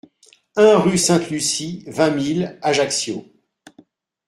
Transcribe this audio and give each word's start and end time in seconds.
un 0.55 0.79
rue 0.79 0.97
Sainte-Lucie, 0.97 1.83
vingt 1.85 2.09
mille 2.09 2.57
Ajaccio 2.63 3.31